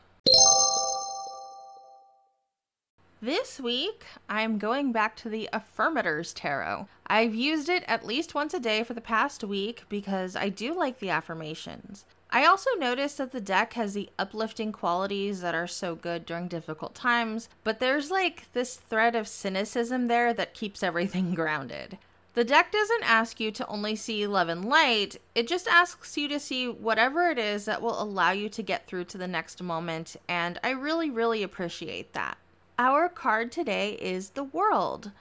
This 3.23 3.59
week, 3.59 4.03
I'm 4.27 4.57
going 4.57 4.91
back 4.91 5.15
to 5.17 5.29
the 5.29 5.47
Affirmators 5.53 6.33
Tarot. 6.33 6.87
I've 7.05 7.35
used 7.35 7.69
it 7.69 7.83
at 7.87 8.03
least 8.03 8.33
once 8.33 8.55
a 8.55 8.59
day 8.59 8.81
for 8.83 8.95
the 8.95 8.99
past 8.99 9.43
week 9.43 9.83
because 9.89 10.35
I 10.35 10.49
do 10.49 10.73
like 10.73 10.97
the 10.97 11.11
affirmations. 11.11 12.03
I 12.31 12.45
also 12.45 12.71
noticed 12.79 13.19
that 13.19 13.31
the 13.31 13.39
deck 13.39 13.73
has 13.73 13.93
the 13.93 14.09
uplifting 14.17 14.71
qualities 14.71 15.39
that 15.41 15.53
are 15.53 15.67
so 15.67 15.93
good 15.93 16.25
during 16.25 16.47
difficult 16.47 16.95
times, 16.95 17.47
but 17.63 17.79
there's 17.79 18.09
like 18.09 18.51
this 18.53 18.77
thread 18.77 19.15
of 19.15 19.27
cynicism 19.27 20.07
there 20.07 20.33
that 20.33 20.55
keeps 20.55 20.81
everything 20.83 21.35
grounded. 21.35 21.99
The 22.33 22.43
deck 22.43 22.71
doesn't 22.71 23.03
ask 23.07 23.39
you 23.39 23.51
to 23.51 23.67
only 23.67 23.95
see 23.95 24.25
love 24.25 24.49
and 24.49 24.65
light, 24.65 25.17
it 25.35 25.47
just 25.47 25.67
asks 25.67 26.17
you 26.17 26.27
to 26.29 26.39
see 26.39 26.69
whatever 26.69 27.29
it 27.29 27.37
is 27.37 27.65
that 27.65 27.83
will 27.83 28.01
allow 28.01 28.31
you 28.31 28.49
to 28.49 28.63
get 28.63 28.87
through 28.87 29.03
to 29.05 29.19
the 29.19 29.27
next 29.27 29.61
moment, 29.61 30.15
and 30.27 30.57
I 30.63 30.71
really, 30.71 31.11
really 31.11 31.43
appreciate 31.43 32.13
that. 32.13 32.39
Our 32.83 33.09
card 33.09 33.51
today 33.51 33.91
is 34.01 34.31
the 34.31 34.43
world. 34.43 35.11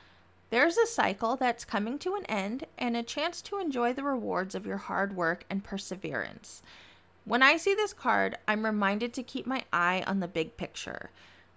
There's 0.49 0.79
a 0.79 0.87
cycle 0.87 1.37
that's 1.37 1.67
coming 1.67 1.99
to 1.99 2.15
an 2.15 2.25
end 2.25 2.65
and 2.79 2.97
a 2.97 3.03
chance 3.03 3.43
to 3.43 3.59
enjoy 3.59 3.93
the 3.93 4.03
rewards 4.03 4.55
of 4.55 4.65
your 4.65 4.79
hard 4.79 5.15
work 5.15 5.45
and 5.51 5.63
perseverance. 5.63 6.63
When 7.27 7.43
I 7.43 7.59
see 7.59 7.75
this 7.75 7.93
card, 7.93 8.39
I'm 8.49 8.65
reminded 8.65 9.13
to 9.13 9.23
keep 9.23 9.47
my 9.47 9.63
eye 9.75 10.03
on 10.07 10.21
the 10.21 10.27
big 10.27 10.57
picture. 10.57 11.11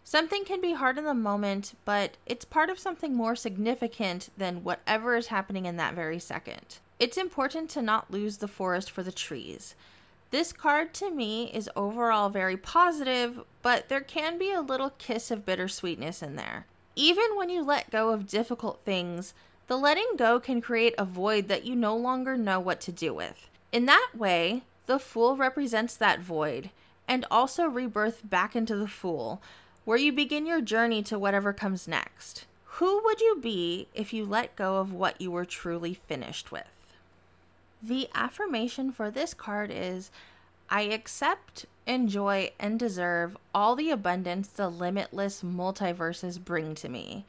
Something 0.03 0.43
can 0.43 0.59
be 0.59 0.73
hard 0.73 0.97
in 0.97 1.05
the 1.05 1.13
moment, 1.13 1.73
but 1.85 2.17
it's 2.25 2.43
part 2.43 2.69
of 2.69 2.77
something 2.77 3.15
more 3.15 3.37
significant 3.37 4.29
than 4.35 4.65
whatever 4.65 5.15
is 5.15 5.27
happening 5.27 5.67
in 5.67 5.77
that 5.77 5.95
very 5.95 6.19
second. 6.19 6.79
It's 6.99 7.15
important 7.15 7.69
to 7.69 7.81
not 7.81 8.11
lose 8.11 8.35
the 8.35 8.49
forest 8.49 8.91
for 8.91 9.03
the 9.03 9.13
trees. 9.13 9.73
This 10.31 10.51
card 10.51 10.93
to 10.95 11.11
me 11.11 11.49
is 11.53 11.69
overall 11.77 12.27
very 12.27 12.57
positive, 12.57 13.39
but 13.63 13.89
there 13.89 14.01
can 14.01 14.37
be 14.37 14.51
a 14.51 14.61
little 14.61 14.91
kiss 14.91 15.31
of 15.31 15.45
bittersweetness 15.45 16.21
in 16.21 16.35
there. 16.35 16.67
Even 16.95 17.35
when 17.35 17.49
you 17.49 17.63
let 17.63 17.89
go 17.89 18.11
of 18.11 18.27
difficult 18.27 18.81
things, 18.85 19.33
the 19.65 19.77
letting 19.77 20.11
go 20.17 20.39
can 20.39 20.61
create 20.61 20.93
a 20.97 21.05
void 21.05 21.47
that 21.47 21.65
you 21.65 21.75
no 21.75 21.95
longer 21.95 22.37
know 22.37 22.59
what 22.59 22.79
to 22.81 22.91
do 22.91 23.13
with. 23.13 23.49
In 23.71 23.87
that 23.87 24.09
way, 24.13 24.61
the 24.85 24.99
Fool 24.99 25.35
represents 25.35 25.95
that 25.95 26.19
void, 26.19 26.69
and 27.07 27.25
also 27.31 27.65
rebirth 27.65 28.21
back 28.29 28.55
into 28.55 28.75
the 28.75 28.87
Fool, 28.87 29.41
where 29.85 29.97
you 29.97 30.11
begin 30.11 30.45
your 30.45 30.61
journey 30.61 31.01
to 31.03 31.17
whatever 31.17 31.53
comes 31.53 31.87
next. 31.87 32.45
Who 32.77 33.01
would 33.03 33.21
you 33.21 33.37
be 33.41 33.87
if 33.93 34.13
you 34.13 34.25
let 34.25 34.55
go 34.55 34.77
of 34.77 34.93
what 34.93 35.21
you 35.21 35.31
were 35.31 35.45
truly 35.45 35.93
finished 35.93 36.51
with? 36.51 36.95
The 37.81 38.09
affirmation 38.13 38.91
for 38.91 39.09
this 39.09 39.33
card 39.33 39.71
is 39.73 40.11
I 40.69 40.83
accept, 40.83 41.65
enjoy, 41.85 42.51
and 42.59 42.79
deserve 42.79 43.37
all 43.53 43.75
the 43.75 43.91
abundance 43.91 44.47
the 44.47 44.69
limitless 44.69 45.43
multiverses 45.43 46.43
bring 46.43 46.75
to 46.75 46.89
me. 46.89 47.25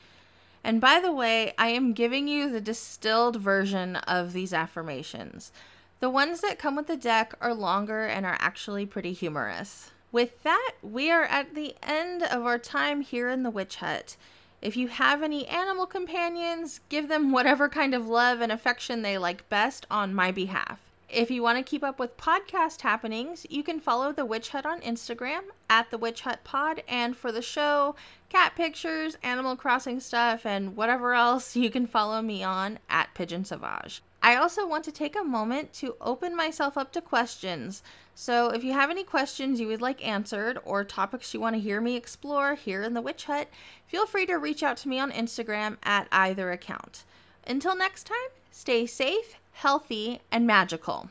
And 0.62 0.80
by 0.80 1.00
the 1.00 1.12
way, 1.12 1.52
I 1.58 1.68
am 1.68 1.92
giving 1.92 2.26
you 2.26 2.50
the 2.50 2.60
distilled 2.60 3.36
version 3.36 3.96
of 3.96 4.32
these 4.32 4.54
affirmations. 4.54 5.52
The 6.00 6.10
ones 6.10 6.40
that 6.40 6.58
come 6.58 6.76
with 6.76 6.86
the 6.86 6.96
deck 6.96 7.34
are 7.40 7.54
longer 7.54 8.06
and 8.06 8.24
are 8.24 8.38
actually 8.40 8.86
pretty 8.86 9.12
humorous. 9.12 9.90
With 10.10 10.42
that, 10.42 10.72
we 10.82 11.10
are 11.10 11.24
at 11.24 11.54
the 11.54 11.74
end 11.82 12.22
of 12.22 12.46
our 12.46 12.58
time 12.58 13.00
here 13.00 13.28
in 13.28 13.42
the 13.42 13.50
Witch 13.50 13.76
Hut. 13.76 14.16
If 14.62 14.76
you 14.76 14.88
have 14.88 15.22
any 15.22 15.46
animal 15.46 15.86
companions, 15.86 16.80
give 16.88 17.08
them 17.08 17.32
whatever 17.32 17.68
kind 17.68 17.94
of 17.94 18.06
love 18.06 18.40
and 18.40 18.50
affection 18.50 19.02
they 19.02 19.18
like 19.18 19.48
best 19.48 19.86
on 19.90 20.14
my 20.14 20.30
behalf. 20.30 20.80
If 21.14 21.30
you 21.30 21.44
want 21.44 21.58
to 21.58 21.62
keep 21.62 21.84
up 21.84 22.00
with 22.00 22.16
podcast 22.16 22.80
happenings, 22.80 23.46
you 23.48 23.62
can 23.62 23.78
follow 23.78 24.12
The 24.12 24.24
Witch 24.24 24.48
Hut 24.48 24.66
on 24.66 24.80
Instagram 24.80 25.42
at 25.70 25.88
The 25.92 25.96
Witch 25.96 26.22
Hut 26.22 26.40
Pod. 26.42 26.82
And 26.88 27.16
for 27.16 27.30
the 27.30 27.40
show, 27.40 27.94
cat 28.30 28.56
pictures, 28.56 29.16
Animal 29.22 29.54
Crossing 29.54 30.00
stuff, 30.00 30.44
and 30.44 30.74
whatever 30.74 31.14
else, 31.14 31.54
you 31.54 31.70
can 31.70 31.86
follow 31.86 32.20
me 32.20 32.42
on 32.42 32.80
at 32.90 33.14
Pigeon 33.14 33.44
Sauvage. 33.44 34.02
I 34.24 34.34
also 34.34 34.66
want 34.66 34.84
to 34.86 34.90
take 34.92 35.14
a 35.14 35.22
moment 35.22 35.72
to 35.74 35.94
open 36.00 36.34
myself 36.34 36.76
up 36.76 36.90
to 36.94 37.00
questions. 37.00 37.84
So 38.16 38.48
if 38.48 38.64
you 38.64 38.72
have 38.72 38.90
any 38.90 39.04
questions 39.04 39.60
you 39.60 39.68
would 39.68 39.80
like 39.80 40.04
answered 40.04 40.58
or 40.64 40.82
topics 40.82 41.32
you 41.32 41.38
want 41.38 41.54
to 41.54 41.62
hear 41.62 41.80
me 41.80 41.94
explore 41.94 42.56
here 42.56 42.82
in 42.82 42.94
the 42.94 43.00
Witch 43.00 43.26
Hut, 43.26 43.46
feel 43.86 44.06
free 44.06 44.26
to 44.26 44.34
reach 44.34 44.64
out 44.64 44.78
to 44.78 44.88
me 44.88 44.98
on 44.98 45.12
Instagram 45.12 45.76
at 45.84 46.08
either 46.10 46.50
account. 46.50 47.04
Until 47.46 47.76
next 47.76 48.08
time, 48.08 48.16
stay 48.50 48.84
safe, 48.84 49.36
healthy, 49.54 50.20
and 50.30 50.46
magical. 50.46 51.10